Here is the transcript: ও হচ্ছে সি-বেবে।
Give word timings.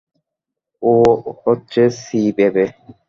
ও 0.81 0.93
হচ্ছে 1.43 1.81
সি-বেবে। 2.01 2.65